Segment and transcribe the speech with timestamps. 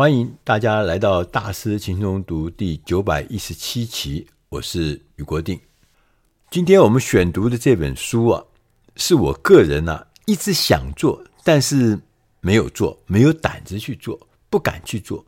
[0.00, 5.60] 欢迎大家来到大师轻松读第九百一十七期，我是余国定。
[6.50, 8.42] 今天我们选读的这本书啊，
[8.96, 12.00] 是我个人呢、一直想做，但是
[12.40, 15.22] 没有做，没有胆子去做，不敢去做。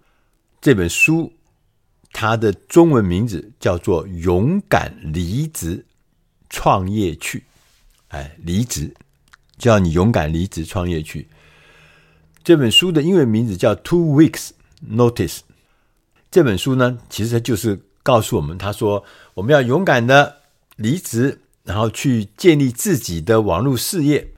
[0.58, 1.30] 这本书
[2.10, 5.84] 它的中文名字叫做《勇敢离职
[6.48, 7.40] 创业去》，
[8.08, 8.94] 哎，离职，
[9.58, 11.28] 叫你勇敢离职创业去。
[12.42, 14.48] 这本书的英文名字叫《Two Weeks
[14.90, 15.38] Notice》。
[16.30, 20.36] 这本书呢，其实就是告诉我们，他说我们要勇敢的
[20.76, 24.32] 离职，然后去建立自己的网络事业，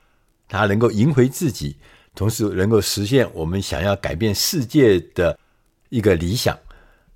[0.48, 1.77] 他能够赢回自己，
[2.15, 5.38] 同时能够实现我们想要改变世界的
[5.88, 6.59] 一个理想。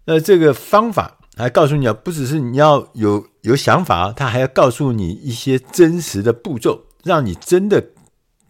[0.04, 7.84] 那这个方法还告诉你啊，不只是你要有有想法，他还要告诉你一些真实的步骤，让你真的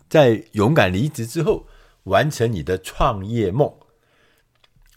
[0.08, 1.66] 在勇敢离职之后。
[2.04, 3.70] 完成你的创业梦。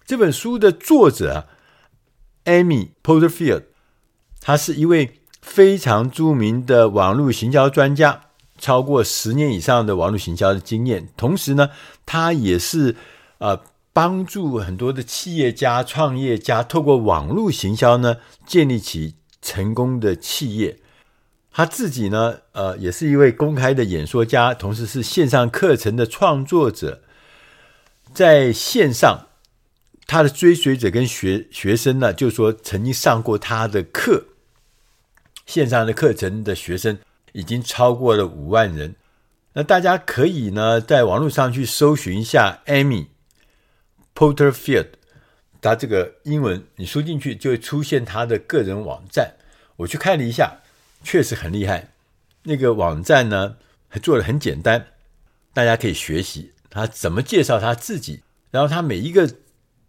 [0.05, 1.45] 这本书的作者啊
[2.45, 3.63] ，Amy Porterfield，
[4.39, 8.21] 他是一位非常著名的网络行销专家，
[8.57, 11.09] 超过十年以上的网络行销的经验。
[11.15, 11.69] 同时呢，
[12.05, 12.95] 他也是
[13.37, 13.61] 呃
[13.93, 20.79] 帮助很多的企业家、创业家透过网络行销呢，建立起成功的企业。
[21.53, 27.01] 他自己呢，呃，也是一位公开的演说家，同时是线上课程的创作者。
[28.13, 29.27] 在线上，
[30.11, 34.25] 他的追随者跟学学生呢，就说曾经上过他的课，
[35.45, 36.99] 线上的课程的学生
[37.31, 38.97] 已经超过了五万人。
[39.53, 43.07] 那大家可以呢，在网络上去搜寻一下 Amy
[44.13, 44.87] Porterfield，
[45.61, 49.35] 他这个英文你输进去就会出现他的个人网站。
[49.77, 50.57] 我去看了一下。
[51.03, 51.87] 确实很厉害，
[52.43, 53.55] 那个网站呢，
[53.87, 54.87] 还做的很简单，
[55.53, 59.27] 大家可以学习他怎么介绍他自己，然后他每一个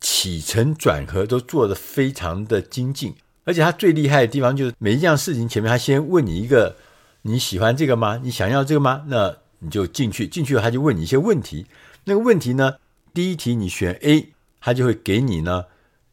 [0.03, 3.15] 起承转合都做得非常的精进，
[3.45, 6.77] 而且他最厉害的地方就是每一件事情前面他先问你一个
[7.23, 8.21] 你喜欢这个吗？
[8.23, 9.05] 你想要这个吗？
[9.07, 11.65] 那你就进去，进去他就问你一些问题，
[12.05, 12.75] 那个问题呢，
[13.15, 14.29] 第一题你选 A，
[14.61, 15.65] 他就会给你呢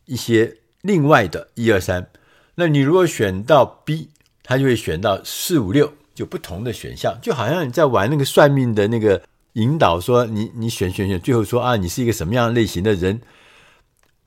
[0.06, 2.08] 一些另外的一二三，
[2.56, 4.12] 那你如果选到 B。
[4.42, 9.22] 他就会选到四五六就不同的选项，就好像你在玩那个算命的那个
[9.54, 13.22] 引导，说你你选选选，最后说啊，你是一个什么样类型的人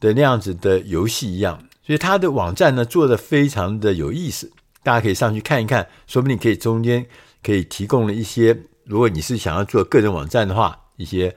[0.03, 1.65] 的那样子的游戏一样。
[1.83, 4.53] 所以他的网站呢做得非常的有意思，
[4.83, 7.07] 大家可以上去看一看，说不定可以中间
[7.43, 11.35] 可以提供了一些，如果你是想要做个人网站的话，一些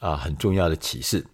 [0.00, 1.24] 啊很重要的启示。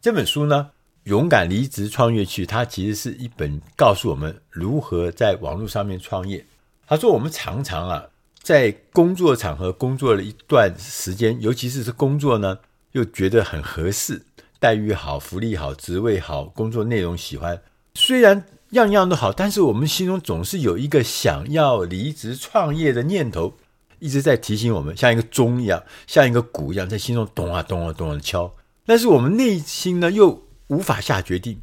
[0.00, 0.70] 这本书呢。
[1.04, 6.44] 勇敢离职创业去，它其实是一本告诉我们如何在网络上面创业。
[6.86, 8.04] 他说，我们常常啊，
[8.42, 12.58] 在工作场合工作了一段时间，尤其是是工作呢，
[12.92, 14.20] 又觉得很合适，
[14.58, 17.62] 待遇好，福利好，职位好，工作内容喜欢。
[17.94, 23.56] 虽然样样都好，但是我们心中总是有一个想要离职创业的念头，
[23.98, 28.52] 一直在提醒我们，像一个钟一样，像一个鼓一样，在心中咚啊咚啊咚啊敲。
[28.84, 31.60] 但是我们内心呢，又无法下决定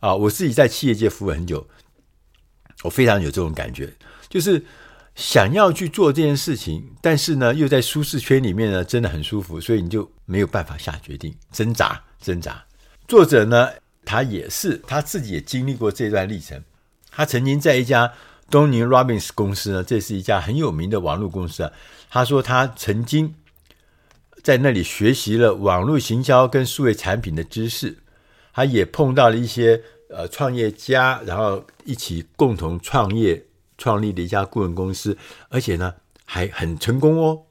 [0.00, 0.14] 啊！
[0.14, 1.66] 我自己在企业界服务很久，
[2.82, 3.92] 我非常有这种感觉，
[4.28, 4.64] 就是
[5.14, 12.64] 想要去做这件事情，但是呢，又在舒适圈里面呢，真的很舒服，所以你就没有办法下决定，挣扎挣扎。
[13.08, 13.70] 作者呢，
[14.04, 16.62] 他也是他自己也经历过这段历程。
[17.10, 18.12] 他曾经在一家
[18.50, 21.72] 东尼 Robbins 公司呢，这是一家很有名的网络公司啊。
[22.08, 23.34] 他说他曾经
[24.42, 27.98] 在那里学习了网络行销跟数位产品的知识。
[28.52, 33.42] 他也碰到了一些呃创业家，然后一起共同创业，
[33.78, 35.16] 创立了一家顾问公司，
[35.48, 35.94] 而且呢
[36.24, 37.42] 还很成功哦。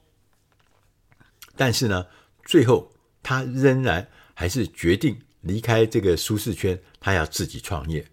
[1.55, 2.05] 但是呢，
[2.45, 2.91] 最后
[3.23, 4.07] 他仍然
[4.39, 8.07] 还是决定离开这个舒适圈，他要自己创业。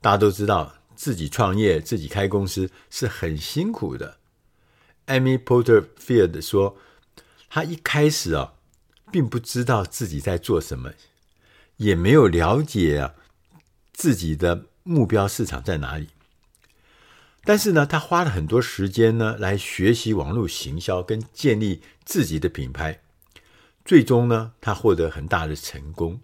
[0.00, 4.18] 大家都知道，自己创业、自己开公司是很辛苦的。
[5.08, 6.78] Amy Porterfield 说，
[7.50, 8.54] 他一开始啊，
[9.10, 10.92] 并不知道自己在做什么。
[11.78, 13.14] 也没有了解啊
[13.92, 16.10] 自己的目标市场在哪里，
[17.42, 23.00] 但是呢，他花了很多时间呢来学习网络行销跟建立自己的品牌，
[23.88, 26.20] 最终呢，他获得很大的成功。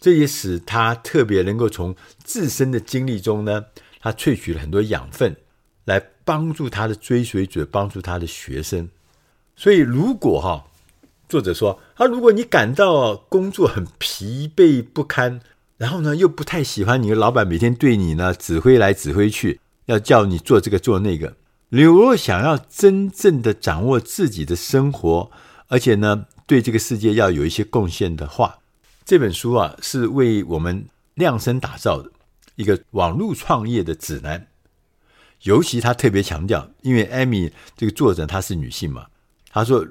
[0.00, 1.94] 这也使他特别能够从
[2.24, 3.66] 自身的经历中呢，
[4.00, 5.36] 他萃取了很多养分，
[5.84, 8.88] 来帮助他的追随者，帮助他的学生。
[9.54, 10.66] 所以，如果哈。
[11.28, 15.40] 作者说：“啊，如果你感到工作很疲惫不堪，
[15.76, 21.36] 然后呢又不太喜欢你的老板每天对你呢指挥来指挥去，要叫你做这个做那个，
[21.68, 25.30] 你若想要真正的掌握自己的生活，
[25.70, 28.58] 而且呢对这个世界要有一些贡献的话，
[29.04, 30.84] 这本书啊是为我们
[31.14, 32.10] 量身打造的
[32.56, 34.48] 一个网络创业的指南。
[35.42, 39.06] 尤其他特别强调，因为艾米这个作者她是女性嘛，
[39.50, 39.86] 她说，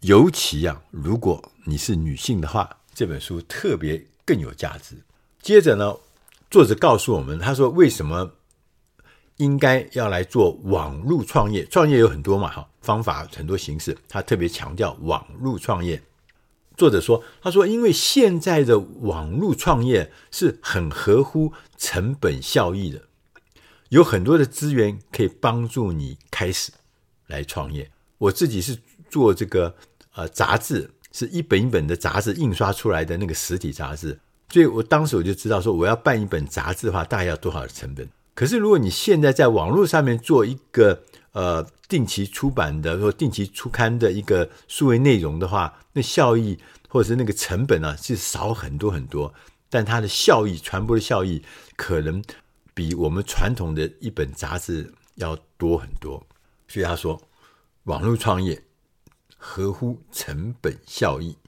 [0.00, 4.96] 尤其啊，如果你是女性的话，这本书特别更有价值。
[5.42, 5.94] 接着呢，
[6.48, 8.30] 作者告诉我们，他说为什么
[9.36, 11.64] 应该要来做网络创业？
[11.66, 16.02] 创业有很多嘛，哈，方法很多形式，他特别强调网络创业。
[16.76, 23.02] 作者说，他说因为现在的网络创业是很合乎成本效益的。
[23.90, 26.72] 有很多的资源可以帮助你开始
[27.28, 27.88] 来创业。
[28.18, 28.76] 我自己是
[29.08, 29.76] 做这个
[30.14, 38.08] 呃杂志，是一本一本的杂志印刷出来的那个实体杂志，所以我当时我就知道说，我要办一本杂志的话，大概要多少的成本。
[38.34, 46.58] 可是如果你现在在网络上面做一个呃定期出版的或定期出刊的一个数位内容的话，那效益
[46.88, 49.32] 或者是那个成本呢，是少很多很多，
[49.70, 51.42] 但它的效益传播的效益
[51.76, 52.22] 可能。
[52.76, 56.26] 比我们传统的一本杂志要多很多，
[56.66, 57.22] 所以他说，
[57.84, 58.60] 网络创业
[59.36, 61.38] 合乎成本效益。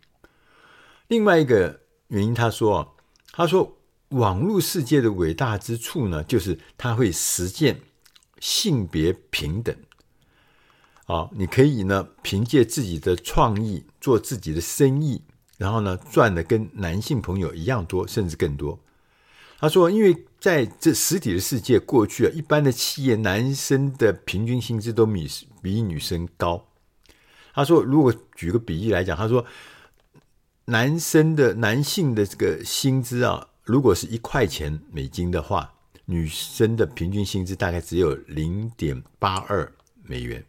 [1.09, 2.95] 另外一个原因，他说，
[3.33, 3.76] 他说
[4.11, 7.81] 网络世界的伟大之处呢，就是它会实践
[8.41, 9.75] 性别平等。
[11.07, 15.23] 啊，你可以呢，凭借自己的创意做自己的生意，
[15.57, 18.79] 然后呢，赚的跟男性朋友一样多，甚至更多。
[19.59, 25.27] 他说：“因为在这实体的世界，过去啊，一般的企业男生的平均薪资都比
[25.63, 26.69] 比女生高。”
[27.55, 29.47] 他说：“如果举个比喻来讲，他说
[30.67, 35.71] 男生的男性的这个薪资啊，如果是一块钱美金的话，
[36.07, 39.71] 女生的平均薪资大概只有零点八二
[40.05, 40.43] 美元，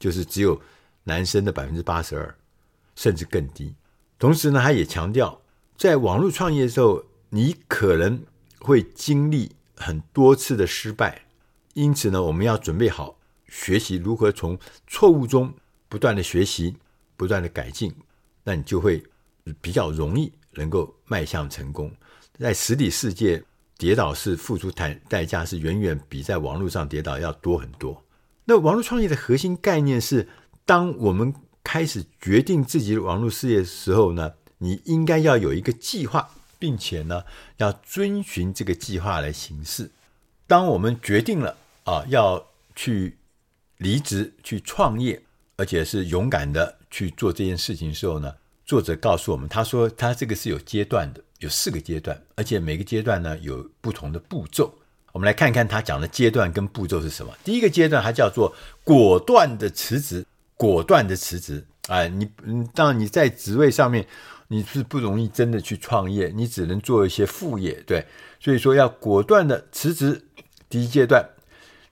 [0.00, 0.60] 就是只有
[1.04, 2.34] 男生的百分之八十二，
[2.96, 3.72] 甚至更低。
[4.18, 5.40] 同时呢，他也强调，
[5.76, 8.20] 在网络创业的时候，你可能。”
[8.64, 11.22] 会经历很多次的失败，
[11.74, 15.52] 因此呢，我们要准备好学习如何从错误中
[15.88, 16.76] 不断的学习、
[17.16, 17.92] 不断的改进，
[18.44, 19.02] 那你就会
[19.60, 21.90] 比较容易能够迈向成功。
[22.38, 23.42] 在实体世界，
[23.76, 28.04] 跌倒是付出代代价是远远比在网络上跌倒要多很多。
[28.44, 30.28] 那网络创业的核心概念是，
[30.64, 31.34] 当我们
[31.64, 36.30] 开始决定自己的网络事业的时候呢，你应该要有一个计划。
[36.62, 37.24] 并且呢，
[37.56, 39.90] 要遵循这个计划来行事。
[40.46, 42.46] 当我们决定了啊，要
[42.76, 43.18] 去
[43.78, 45.20] 离职去创业，
[45.56, 48.32] 而且是勇敢的去做这件事情的时候呢，
[48.64, 54.72] 作者告诉我们，他说他这个是有阶段的，有四个阶段，而且每个阶段呢有不同的步骤。
[55.12, 57.32] 我们来看看他讲的阶段跟步骤是什么。
[57.44, 60.24] 第一个阶段，它叫做果断的辞职，
[60.56, 61.64] 果断的辞职。
[61.88, 64.06] 哎，你嗯，当然你在职位上面。
[64.48, 68.04] 你是不容易真的去创业，你只能做一些副业，对，
[68.38, 70.26] 所以说要果断的辞职。
[70.68, 71.26] 第一阶段，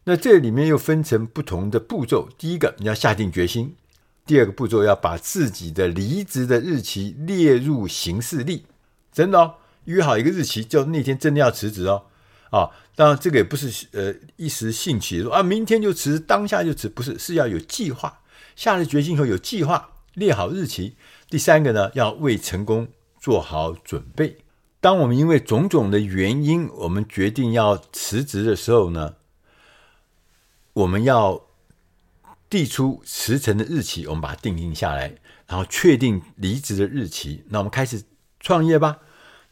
[0.04, 2.28] 那这里面又分成不同的步骤。
[2.36, 3.70] 第一个，你要下定决心；
[4.30, 8.62] 第二个步骤，要把自己的离职的日期列入行事历，
[9.12, 9.54] 真的哦，
[9.86, 12.04] 约好一个日期，就那天真的要辞职哦。
[12.52, 18.20] 啊，当然这个也不是呃一时兴起说啊，明天就辞，当下就辞，不是，是要有计划，
[18.54, 20.94] 下了决心以后有计划，列好日期。
[21.28, 22.86] 第三个呢，要为成功
[23.18, 24.36] 做好准备。
[24.80, 29.16] 当我们因为种种的原因，我们决定要辞职的时候呢，
[30.72, 31.42] 我们要
[32.50, 35.14] 递出辞呈的日期，我们把它定定下来，
[35.46, 37.44] 然后确定离职的日期。
[37.48, 38.02] 那我们开始
[38.40, 38.98] 创业吧。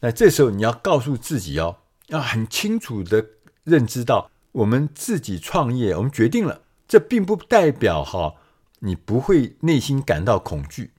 [0.00, 1.78] 那这时候你要告诉自己哦，
[2.08, 3.24] 要很清楚的
[3.64, 8.34] 认知到，我们自己创业，我们决定了，这并不代表哈，
[8.80, 10.90] 你不会内心感到恐惧。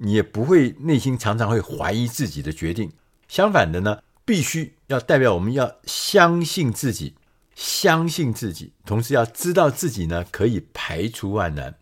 [0.00, 2.92] 你也不会内心常常会怀疑自己的决定，
[3.26, 7.14] 相反的呢，必须要代表我们要相信自己，
[7.58, 11.74] 相信自己，同时要知道自己呢可以排除万难。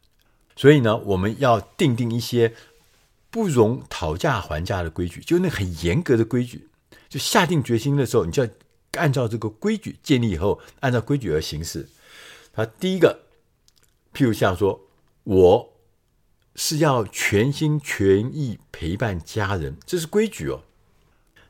[0.56, 2.54] 所以呢，我们要订定一些
[3.30, 6.68] 不容讨价还价的规矩，就那很严格的规矩。
[7.10, 8.50] 就下定决心的时候，你就要
[8.92, 11.86] 按照这个规矩建立以后，按照规矩而行事。
[12.54, 13.20] 他第一个，
[14.14, 14.88] 譬如像说
[15.24, 15.72] 我。
[16.58, 20.62] 是要全心全意陪伴家人，这是规矩哦。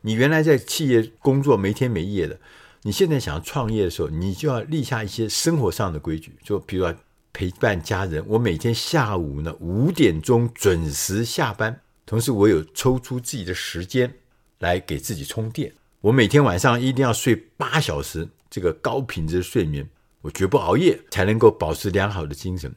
[0.00, 2.40] 你原来在企业工作没天没夜的，
[2.86, 6.94] 你现在想要创业的时候，你就要立下一些生活上的规矩，就比如说
[7.32, 8.24] 陪伴家人。
[8.28, 14.14] 我每天下午呢五点钟准时下班，同时我有抽出自己的时间
[14.60, 15.72] 来给自己充电。
[16.00, 19.90] 我每天晚上一定要睡八小时，这个高品质的睡眠，
[20.20, 22.72] 我绝不熬夜，才能够保持良好的精神。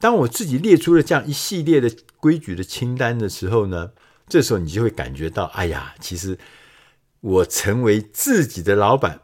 [0.00, 3.90] 当我自己列出了这样一系列的规矩的清单的时候呢，
[4.26, 6.38] 这时候你就会感觉到，哎呀，其实
[7.20, 9.20] 我成为自己的老板。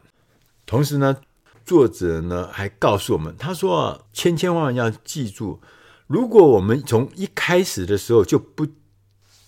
[0.69, 1.19] 同时呢，
[1.65, 5.59] 作者呢还告诉我们，他说啊千千万万要记住，
[6.05, 8.67] 如果我们从一开始的时候就不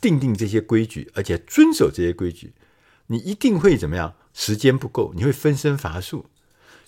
[0.01, 2.55] 定定这些规矩，而且遵守这些规矩，
[3.05, 4.15] 你一定会怎么样？
[4.33, 6.25] 时间不够，你会分身乏术。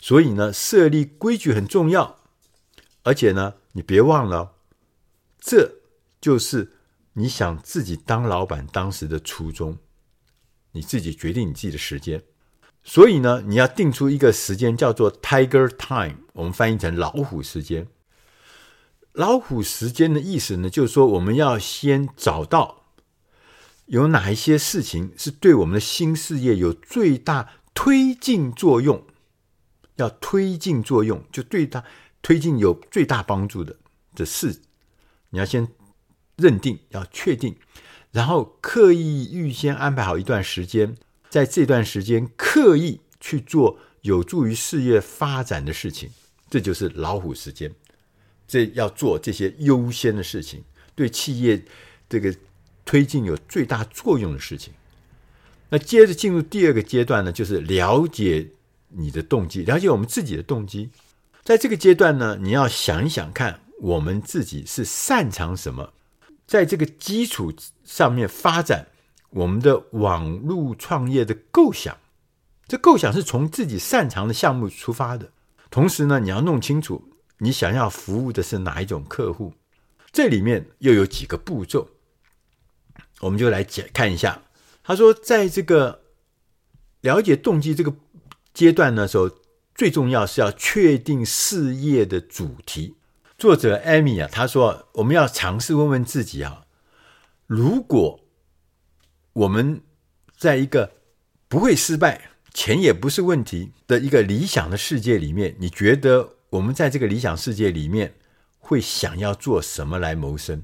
[0.01, 2.17] 所以呢，设立规矩很重要，
[3.03, 4.53] 而且呢，你别忘了，
[5.39, 5.75] 这
[6.19, 6.71] 就是
[7.13, 9.77] 你想自己当老板当时的初衷，
[10.71, 12.23] 你自己决定你自己的时间。
[12.83, 17.87] 所以呢，你要定出一个时间，叫做 Tiger Time，我们翻译成老虎时间。
[19.13, 22.83] 老虎时间的意思呢，就是说我们要先找到
[23.85, 29.05] 有哪一些事情是对我们的新事业有最大推进作用，
[29.95, 31.83] 要推进作用，就对它
[32.21, 33.77] 推进有最大帮助的
[34.13, 34.61] 的事，
[35.29, 35.67] 你要先
[36.35, 37.55] 认定，要确定，
[38.11, 40.97] 然后刻意预先安排好一段时间。
[41.33, 46.11] 在这段时间刻意去做有助于事业发展的事情，
[46.47, 47.73] 这就是老虎时间。
[48.47, 50.63] 这要做这些优先的事情，
[50.93, 51.65] 对企业
[52.07, 52.35] 这个
[52.85, 54.75] 推进有最大作用的事情。
[55.69, 58.51] 那接着进入第二个阶段呢，就是了解
[58.89, 60.91] 你的动机，了解我们自己的动机。
[61.43, 65.93] 在这个阶段呢，你要想一想看，我们自己是擅长什么，
[66.45, 67.51] 在这个基础
[67.83, 68.89] 上面发展。
[69.33, 71.97] 我们的网络创业的构想，
[72.67, 75.31] 这构想是从自己擅长的项目出发的。
[75.71, 77.09] 同时呢，你要弄清楚
[77.39, 79.53] 你想要服务的是哪一种客户。
[80.11, 81.89] 这里面又有几个步骤，
[83.21, 84.43] 我们就来解看一下。
[84.83, 86.03] 他说，在这个
[87.01, 87.95] 了解动机这个
[88.53, 89.31] 阶段的时候，
[89.73, 92.97] 最重要是要确定事业的主题。
[93.35, 96.65] 作者艾米啊，他说我们要尝试问问自己啊，
[97.47, 98.19] 如果
[99.33, 99.81] 我们
[100.37, 100.91] 在一个
[101.47, 108.13] 不会失败、钱也不是问题的一个理想的世界里面，你觉得我们在这个理想世界里面
[108.59, 110.61] 会想要做什么来谋生？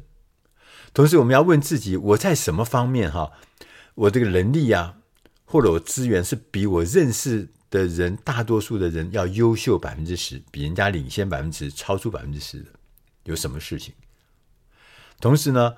[0.94, 3.32] 同时，我们要问自己：我在什么方面哈，
[3.96, 4.98] 我这个能力啊，
[5.46, 12.72] 或者我资源是比我认识的人大多数的人要优秀百分之十，比人家领先百分之十，超出百分之十的，
[13.24, 13.94] 有什么事情？
[15.20, 15.76] 同时呢，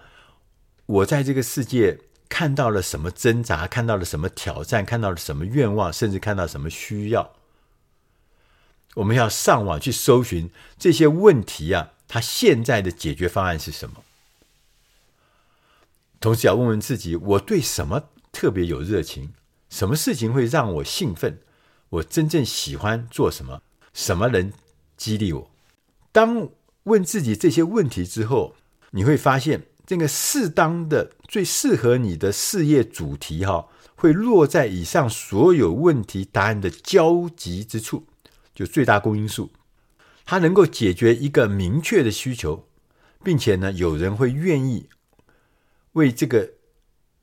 [0.86, 1.98] 我在这个世界。
[2.32, 7.34] 看到了什么挣扎，看到了什么挑战，看到了什么愿望，甚至看到什么需要，
[8.96, 14.06] 我们要上网去搜寻这些问题啊，他现在的解决方案是什么？
[16.22, 19.34] 同时要问问自己，我对什么特别有热情？
[19.70, 21.40] 什么事情会让我兴奋？
[21.90, 23.62] 我真正喜欢做什么？
[23.94, 24.54] 什么能
[24.96, 25.52] 激励我？
[26.14, 26.48] 当
[26.84, 28.56] 问自己这些问题之后，
[28.92, 29.68] 你会发现。
[29.86, 38.06] 这个适当的、最适合你的事业主题，哈，会落在以上所有问题答案的交集之处，
[38.56, 39.52] 就最大公因数，
[40.24, 42.68] 它能够解决一个明确的需求，
[43.24, 44.88] 并且呢，有人会愿意
[45.94, 46.52] 为这个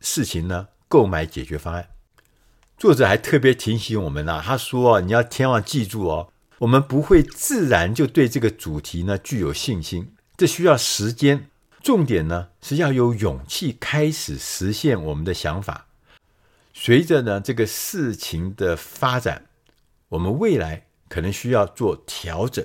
[0.01, 1.89] 事情呢购买解决方案。
[2.77, 11.49] 作者还特别提醒我们呐，他说：“你要千万记住哦，我们不会自然就对这个主题呢具有信心，这需要时间。”
[11.83, 15.87] 重点呢是要有勇气开始实现我们的想法。
[16.75, 19.47] 随着呢这个事情的发展，
[20.11, 22.65] 我们未来可能需要做调整，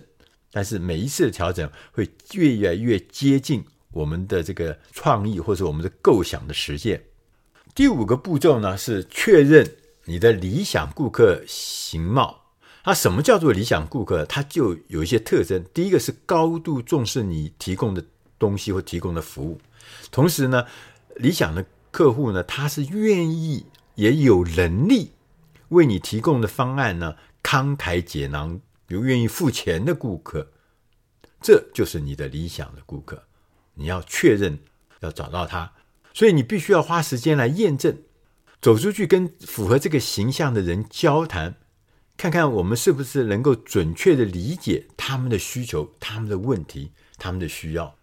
[0.52, 7.04] 但是每一次的调整会越来越接近我们的这个创意或者我们的构想的实现。
[7.74, 12.42] 第五个步骤呢是确认你的理想顾客形貌。
[12.84, 14.26] 它什么叫做理想顾客？
[14.26, 15.64] 它就有一些特征。
[15.74, 18.04] 第一个是高度重视你提供的。
[18.40, 19.60] 东西或提供的服务，
[20.12, 20.66] 同时呢，
[21.16, 25.12] 理想的客户呢，他是愿意也有能力
[25.70, 30.52] 为你提供的方案呢慷慨解囊，有愿意付钱的顾客，
[31.42, 33.24] 这就是你的理想的顾客。
[33.76, 34.60] 你要确认，
[35.00, 35.74] 要找到他，
[36.14, 37.98] 所以你必须要花时间来验证，
[38.62, 41.56] 走出去跟符合这个形象的人交谈，
[42.16, 47.96] 看看我们是不是能够准确的理解他们的需求、他们的问题、他们的需要。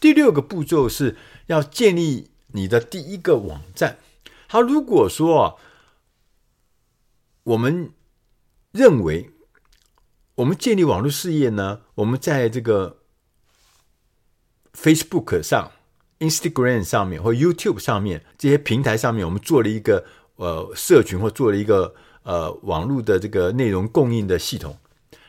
[0.00, 3.98] 第六个步骤是要建立你的第一个网站。
[4.46, 5.58] 好，如果说
[7.44, 7.92] 我们
[8.72, 9.30] 认为
[10.36, 12.98] 我们建立网络事业呢，我们在这个
[14.72, 15.72] Facebook 上、
[16.20, 24.78] Instagram 上面或 YouTube 上面这些平台上面，我们做了一个呃社群或做了一个呃网络的这个内容供应的系统。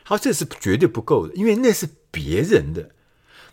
[0.04, 2.90] 好，这是绝对不够的，因为那是别人的。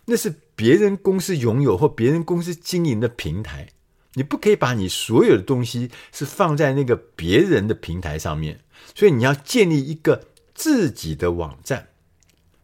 [0.06, 3.68] 那是别人公司拥有或别人公司经营的平台，
[4.14, 8.58] 你不可以把你所有的东西是放在那个别人的平台上面，
[8.92, 10.24] 所以你要建立一个
[10.56, 11.90] 自己的网站，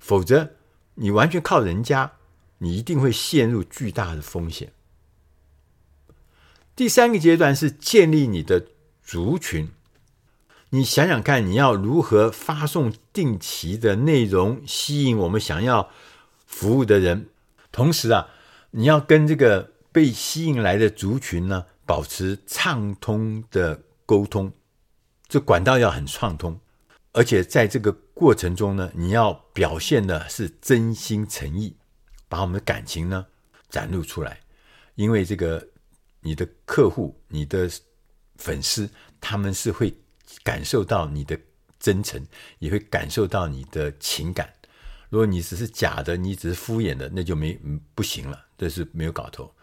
[0.01, 0.55] 否则
[0.97, 2.15] 你完全靠人家，
[2.59, 4.73] 你一定会陷入巨大的风险。
[6.75, 8.67] 第三个阶段是建立你的
[9.05, 9.69] 族群。
[10.71, 15.89] 你想想看，你要如何发送定期的内容，吸引我们想要
[16.45, 17.29] 服务的人？
[17.75, 18.29] 同时啊，
[18.71, 24.53] 你要跟这个被吸引来的族群呢，保持畅通的沟通，
[25.27, 26.61] 这管道要很畅通，
[27.13, 31.77] 而且在这个过程中呢，你要表现的是真心诚意，
[32.29, 33.27] 把我们的感情呢
[33.69, 34.39] 展露出来，
[34.95, 35.67] 因为这个
[36.21, 37.69] 你的客户、你的
[38.37, 38.89] 粉丝，
[39.21, 39.93] 他们是会。
[40.43, 41.39] 感受到你的
[41.79, 42.27] 真诚，
[42.59, 44.53] 也会感受到你的情感。
[45.11, 47.59] 如果你只是假的，你只是敷衍的，那就没
[47.95, 49.55] 不行了，这是没有搞头。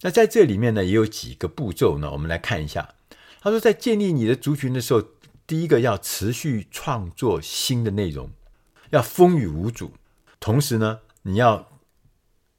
[0.00, 2.94] 那在这里面呢，也有几个步骤呢，我们来看一下。
[3.40, 5.02] 他说，在建立你的族群的时候，
[5.46, 8.30] 第一个要持续创作新的内容，
[8.90, 9.92] 要风雨无阻。
[10.40, 11.80] 同时呢，你要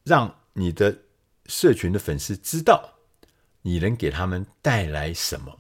[0.04, 1.00] 让你的
[1.48, 2.96] 社群的粉丝知道
[3.64, 5.58] 你能给他们带来什么。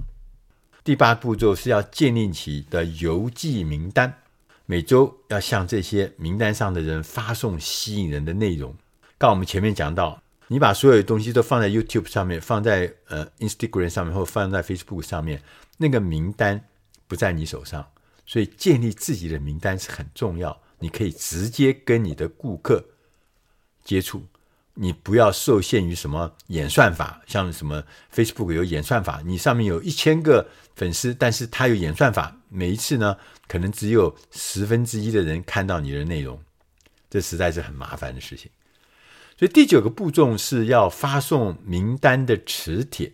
[0.83, 4.21] 第八步骤是要建立起的邮寄名单，
[4.65, 8.75] 每周要向这些名单上的人发送吸引人的内容。
[9.17, 15.41] 刚我们前面讲到，你把所有的东西都放在 YouTube 上面，放在呃 Instagram 上面，或放在 Facebook 上面，
[15.77, 16.63] 那个名单
[17.07, 17.85] 不在你手上，
[18.25, 20.59] 所以建立自己的名单是很重要。
[20.79, 22.83] 你可以直接跟你的顾客
[23.83, 24.23] 接触。
[24.77, 27.81] 你不要受限于什么演算法，像什么
[28.13, 30.45] Facebook 有演算法，你上面有一千个
[30.75, 36.41] 粉丝，但是它有演算法，每一次呢，可能只有十分之一的人看到你的内容，
[37.09, 38.49] 这实在是很麻烦的事情。
[39.37, 43.11] 所以第九个步骤是要发送名单的磁铁，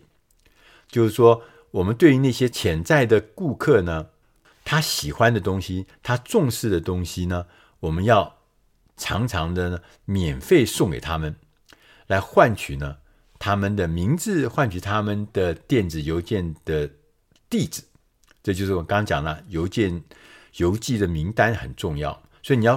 [0.88, 4.10] 就是说，我们对于那些潜在的顾客呢，
[4.64, 7.46] 他喜欢的东西，他重视的东西呢，
[7.80, 8.38] 我们要
[8.96, 11.34] 常常的呢，免费送给他们。
[12.06, 12.98] 来换取呢，
[13.38, 16.90] 他们的名字，换取他们的电子邮件的
[17.48, 17.82] 地址，
[18.42, 20.02] 这就是我刚刚讲了，邮件
[20.56, 22.76] 邮寄的名单很重要，所以你要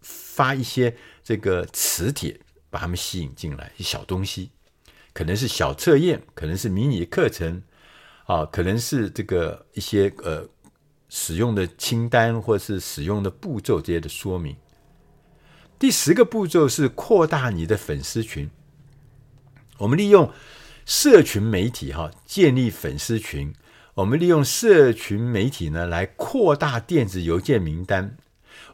[0.00, 4.50] 发一些这个磁铁，把他们吸引进来，小东西，
[5.12, 7.62] 可能是小测验，可能是迷你课程，
[8.26, 10.48] 啊，可能是这个一些呃
[11.08, 14.56] 使用的清单，或是使用的步骤这些的说明。
[15.78, 18.50] 第十个步骤是扩大你的粉丝群。
[19.78, 20.32] 我们利用
[20.84, 23.54] 社群媒体哈，建立粉丝群。
[23.94, 28.16] 我们利用社群媒体呢，来扩大电子邮件名单。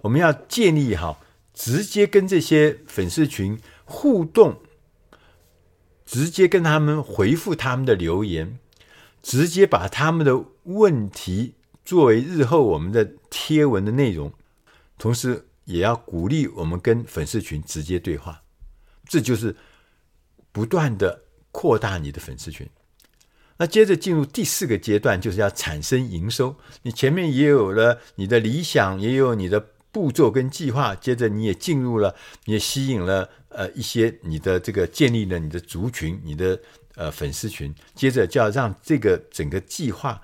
[0.02, 4.60] 我们要建立好，直接跟这些粉丝群互动，
[6.04, 8.58] 直接跟他们回复他们的留言，
[9.22, 11.54] 直接把他们的问题
[11.84, 14.32] 作为日后我们的贴文的内容。
[14.98, 18.42] 同时，也要鼓励我们跟粉丝群直接对话。
[19.06, 19.56] 这就是。
[20.52, 22.68] 不断的扩大你的粉丝群，
[23.60, 26.56] 那接着进入第四个阶段，就是要产生营收。
[26.80, 32.14] 你前面也有了你的理想，也有你的步骤跟计划，接着你也进入了，
[32.46, 36.58] 你也吸引了呃一些你的这个建立了你的族群，你的
[36.94, 40.18] 呃粉丝群，接着就要让这个整个计划，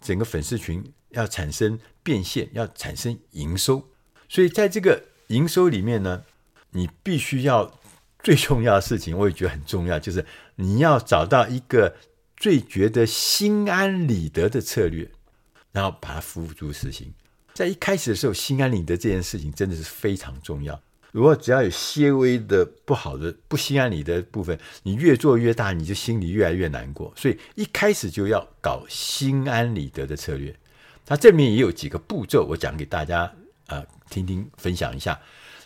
[0.00, 3.84] 整个粉丝群要产生变现，要产生营收。
[4.28, 6.22] 所以在这个营收里面呢，
[6.70, 7.80] 你必须要。
[8.22, 10.24] 最重要的事情，我也觉得很重要，就是
[10.56, 11.94] 你要找到一个
[12.36, 15.10] 最觉得心安理得的策略，
[15.72, 17.12] 然后把它付诸实行。
[17.54, 20.78] 在一开始的时候，心安理得这件事情真的是非常重要。
[21.12, 27.10] 如果只要有些微的不好的、不心安理得部分，你越做越大，你就心里越来越难过。
[27.16, 30.54] 所以一开始就要搞心安理得的策略。
[31.06, 33.32] 它这里面也有几个步骤，我讲给大家
[33.68, 35.18] 啊、听听，分享一下。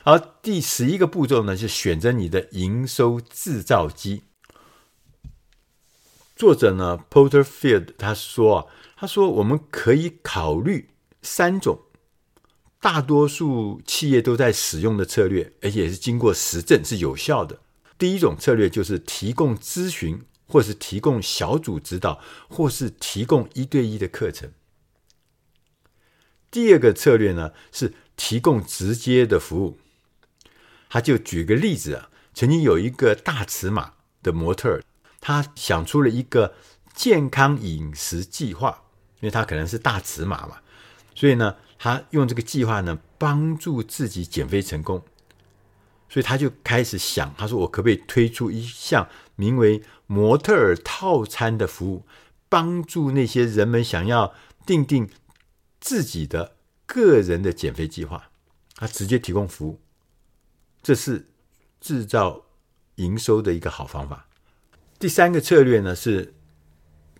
[0.04, 4.22] 好第十一个步骤呢，是选择你的营收制造机。
[6.40, 10.88] 作者呢，Porterfield 他说啊，他说我们可以考虑
[11.20, 11.82] 三种
[12.80, 17.58] 大多数企业都在使用的策略，而且是经过实证是有效的。
[17.98, 24.50] 第一种策略就是提供咨询，或是提供小组指导，或是提供一对一的课程。
[26.50, 29.78] 第二个策略呢，是提供直接的服务。
[30.88, 34.80] 他就举个例子啊，曾经有一个大尺码的模特，
[35.20, 36.54] 他想出了一个
[36.94, 38.82] 健康饮食计划，
[39.20, 40.58] 因为他可能是大尺码嘛，
[41.14, 45.04] 所以呢，他用这个计划呢帮助自己减肥成功，
[46.08, 52.06] 所以他就开始想，他说我可不可以推出一项名为“模特儿套餐”的服务，
[52.48, 55.08] 帮助那些人们想要订定
[55.78, 56.56] 自己的
[56.86, 58.30] 个人的减肥计划，
[58.74, 59.80] 他直接提供服务，
[60.82, 61.28] 这是
[61.80, 62.46] 制造
[62.96, 64.26] 营收的一个好方法。
[65.00, 66.34] 第三个策略呢，是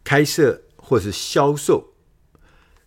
[0.04, 1.94] 开设或是销售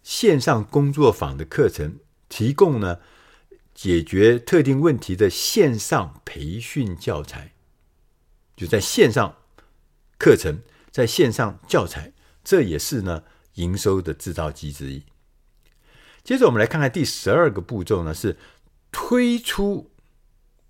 [0.03, 1.97] 线上工作坊的课程，
[2.29, 2.99] 提供呢
[3.73, 7.55] 解决特定问题的线上培训教材，
[8.55, 9.37] 就在线上
[10.19, 13.23] 课程，在线上教材，这也是呢
[13.55, 15.03] 营收的制造机之一。
[16.23, 18.37] 接着我们来看看第十二个步骤呢，是
[18.91, 19.89] 推出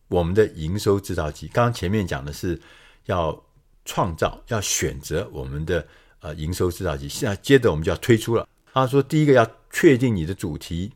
[0.07, 1.49] 我们的营收制造机。
[1.49, 2.61] 刚刚前面讲的是
[3.07, 3.43] 要。
[3.85, 5.85] 创造要选择我们的
[6.19, 8.47] 呃营收制造机，现在接着我们就要推出了。
[8.73, 10.91] 他说，第一个要确定你的主题、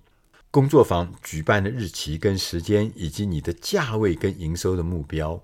[0.50, 5.44] 工作坊举办的日期跟时间，以及你的价位跟营收的目标。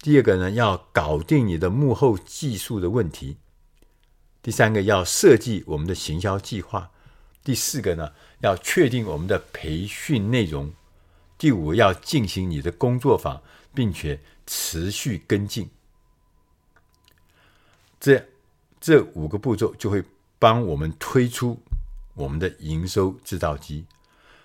[0.00, 3.36] 第二个呢，要搞定你的幕后技术的问题。
[4.42, 6.90] 第三个要设计我们的行销计划。
[7.42, 10.72] 第四个呢，要确定我们的培训内容。
[11.36, 13.42] 第五要进行你的工作坊，
[13.74, 15.68] 并且持续跟进。
[18.06, 18.24] 这
[18.78, 20.04] 这五个步骤就会
[20.38, 21.60] 帮我们推出
[22.14, 23.84] 我们的营收制造机。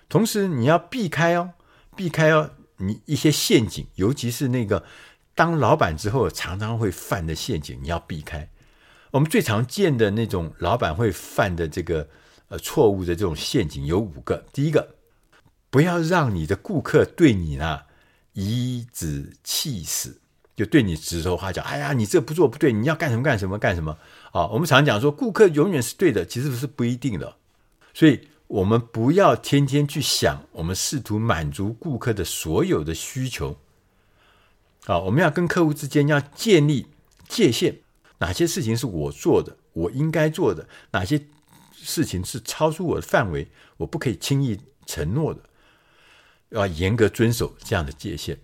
[0.08, 1.50] 同时，你要避开哦，
[1.94, 4.84] 避开哦，你一些陷阱，尤其是那个
[5.36, 8.48] 当老板之后常常会犯的陷阱，你要避开。
[9.12, 12.08] 我们最常见的那种老板会犯的这个
[12.48, 14.44] 呃错误的这种陷阱有五个。
[14.52, 14.96] 第一个，
[15.70, 17.82] 不要让你的顾客对你呢
[18.32, 20.16] 颐指气使。
[20.54, 23.96] 就对你指手画脚，哎呀，你这不做不对，你要干什么干什么干什么
[24.32, 24.46] 啊？
[24.48, 27.36] 我们常讲说，顾客永远是对的，其实是不一定的。
[27.94, 33.56] 所以，我们不要天天去想，我们试图满足顾客的所有的需求。
[34.84, 36.88] 啊，我们要跟客户之间要建立
[37.26, 37.78] 界限，
[38.18, 41.22] 哪些事情是我做的，我应该做的；哪些
[41.72, 45.40] 事情是超出我的范围，我不可以轻易承诺的，
[46.50, 48.38] 要严格遵守这样的界限。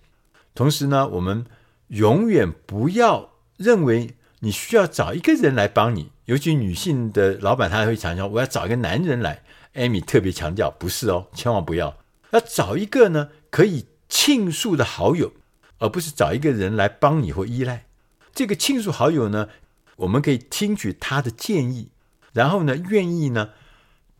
[0.55, 1.45] 同时呢，我们。
[1.89, 9.43] 永远不要认为你需要找一个人来帮你，尤其女性的老板，她会强调我要找一个男人来。
[9.73, 11.97] 艾米特别强调，不是哦，千万不要，
[12.31, 15.33] 要找一个呢可以倾诉的好友，
[15.77, 17.85] 而不是找一个人来帮你或依赖。
[18.33, 19.49] 这个倾诉好友呢，
[19.97, 21.91] 我们可以听取他的建议，
[22.33, 23.51] 然后呢，愿意呢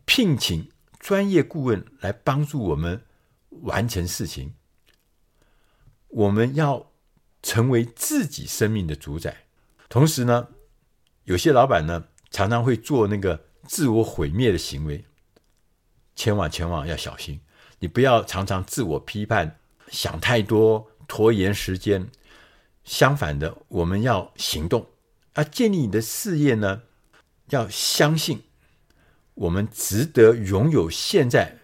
[0.06, 3.02] 聘请专业顾问来帮助我们
[3.62, 4.54] 完成事情。
[6.10, 6.89] 我们要。
[7.42, 9.46] 成为自己生命的主宰，
[9.88, 10.50] 同时呢，
[11.24, 15.06] 有些老板呢常常会做那个自我毁灭的行为，
[16.16, 17.40] 千万千万要小心，
[17.80, 22.10] 你不要常常自我批判，想太多，拖延时间。
[22.84, 24.86] 相反的，我们要行动，
[25.34, 26.82] 而建立你的事业呢，
[27.52, 28.44] 要相信
[29.36, 31.60] 我们值得拥有现在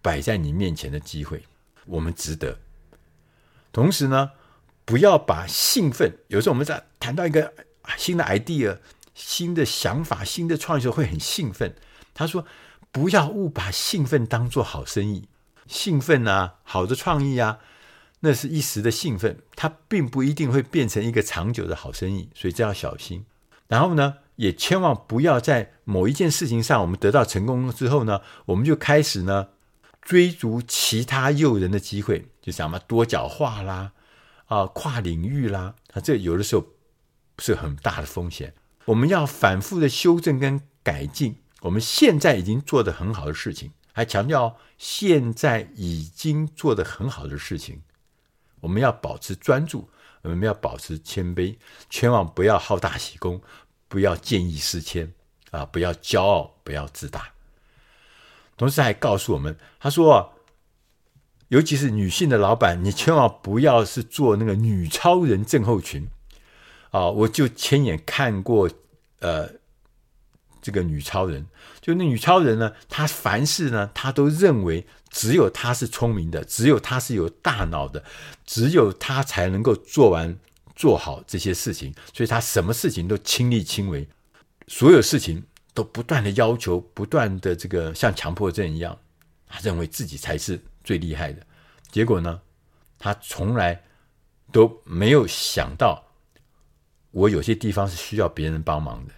[0.00, 1.44] 摆在你面前的机会，
[1.84, 2.58] 我们值得。
[3.70, 4.30] 同时呢。
[4.88, 7.52] 不要把兴奋，有时候我们在谈到一个
[7.98, 8.78] 新的 idea、
[9.14, 11.74] 新的想法、新的创意的时候会很兴奋。
[12.14, 12.46] 他说
[12.90, 15.28] ：“不要误把兴奋当做好生意，
[15.66, 17.58] 兴奋啊，好的创意啊，
[18.20, 23.26] 那是一时的兴奋，它并不一定会变成一个长久的好生意，所以这要小心。
[23.66, 29.48] 然后呢，也千万不要在某一件事情上，我们得到成功之后呢，我们就开始呢
[30.00, 33.92] 追逐其他诱人的机会，就什么多角化啦。”
[34.48, 36.66] 啊，跨领域啦，啊，这有的时候
[37.38, 38.54] 是很大的风险。
[38.86, 47.82] 我们要反复的修正跟改进，我们现在已经做的很好的事情，还强调现在已经做的很好的事情。
[48.60, 49.90] 我们要保持专注，
[50.22, 51.58] 我们要保持谦卑，
[51.90, 53.42] 千万不要好大喜功，
[53.86, 55.12] 不要见异思迁
[55.50, 57.32] 啊，不要骄傲，不要自大。
[58.56, 60.32] 同时还告诉我们，他说。
[61.48, 66.06] 尤其是女性的老板，你千万不要是做那个女超人症候群
[66.90, 67.08] 啊！
[67.08, 68.68] 我就亲眼看过，
[69.20, 69.48] 呃，
[70.60, 71.46] 这个女超人，
[71.80, 78.04] 就那女超人呢，她凡事呢，她都认为只有她是聪明的，只有她是有大脑的，
[78.44, 80.38] 只有她才能够做完
[80.76, 84.06] 做好这些事情，所以她什么事情都亲力亲为，
[84.66, 88.98] 所有事情都不断的要求，不断的这个像强迫症一样，
[89.48, 90.60] 她认为自己才是。
[90.88, 91.46] 最厉害的
[91.90, 92.40] 结果呢？
[92.98, 93.84] 他从来
[94.50, 96.02] 都没有想到，
[97.10, 99.12] 我有些地方是需要别人帮忙的，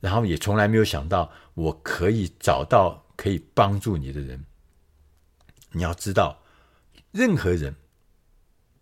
[0.00, 4.44] 然后也从来没有想到，我可以找到可以帮助你的人。
[5.70, 6.42] 你要知道，
[7.12, 7.76] 任何人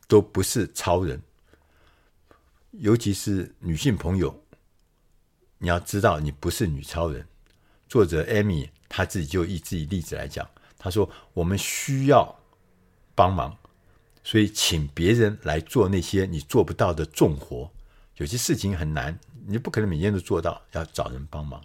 [0.09, 1.23] 都不是超人，
[2.71, 4.43] 尤其是女性朋友，
[5.59, 7.29] 你要知道，你不是女超人。
[7.87, 10.49] 作者艾米她自己就以自己例子来讲，
[10.83, 12.37] 他说：“我们需要
[13.15, 13.57] 帮忙，
[14.25, 17.71] 所以请别人来做那些你做不到的重活。
[18.17, 19.17] 有些事情很难，
[19.47, 21.61] 你不可能每天都做到，要找人帮忙。”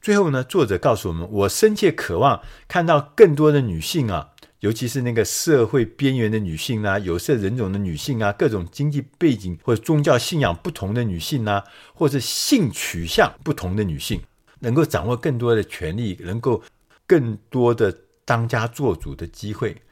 [0.00, 14.22] 最后呢，作者告诉我们：“我深切渴望看到更多的女性啊。”尤其是那个社会边缘的女性啊，有色人种的女性啊，各种经济背景或者宗教信仰不同的女性啊，或者性取向不同的女性，
[14.60, 16.62] 能够掌握更多的权利，能够
[17.06, 19.82] 更多的当家作主的机会，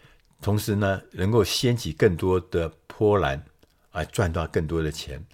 [0.40, 3.44] 同时呢，能够掀起更多的波澜，
[3.90, 5.24] 啊，赚到更多的钱。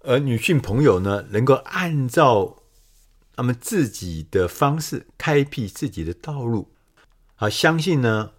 [0.00, 2.62] 而女性朋友呢，能够按照
[3.34, 6.72] 他们自己的方式开辟自己的道路。
[7.34, 8.32] 好，相信呢，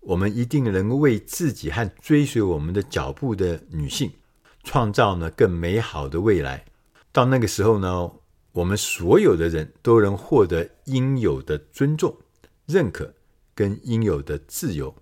[0.00, 4.12] 我们一定能为自己和追随我们的脚步的女性
[4.62, 6.64] 创造呢更美好的未来。
[7.10, 8.10] 到那个时候呢，
[8.52, 12.16] 我们所有的人都能获得应有的尊重、
[12.66, 13.14] 认可
[13.54, 14.94] 跟应有的自由。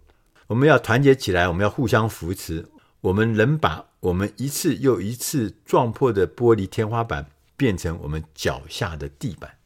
[0.48, 2.68] 我们要团结起来，我们要互相扶持。
[3.00, 9.58] 我们能把我们一次又一次撞破的玻璃天花板变成我们脚下的地板。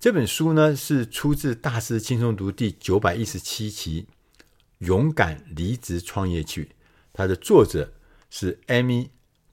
[0.00, 4.06] 这本书呢，是出自《大师轻松读》第九百一十七期
[4.78, 6.64] 《勇敢离职创业去》，
[7.12, 7.92] 它的作者
[8.28, 9.10] 是 Amy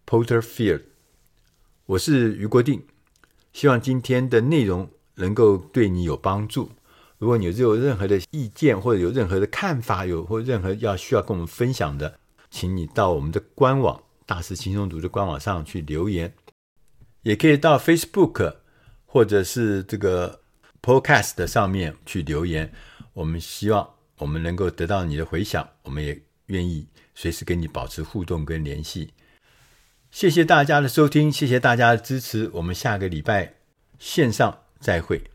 [0.08, 0.82] Porterfield。
[1.86, 2.84] 我是余国定，
[3.54, 6.72] 希望今天的内容能够对你有帮助。
[7.22, 16.34] 如果你有任何的意见，或者有任何的看法，有或任何要需要跟我们分享的，请你到我们的官网《大师轻松读》的官网上去留言，
[17.22, 18.56] 也可以到 Facebook
[19.06, 20.42] 或者是这个。
[20.84, 22.74] Podcast 上面去留言，
[23.14, 29.14] 我们希望我们能够得到你的回响，我们也愿意随时跟你保持互动跟联系。
[30.10, 33.54] 谢谢大家的收听，谢谢大家的支持，我们下个礼拜
[34.00, 35.22] 线上再会。